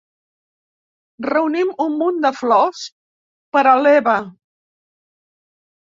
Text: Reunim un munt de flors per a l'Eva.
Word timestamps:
Reunim 1.27 1.69
un 1.85 1.93
munt 2.01 2.19
de 2.25 2.33
flors 2.39 2.83
per 3.59 3.65
a 3.75 3.79
l'Eva. 3.85 4.19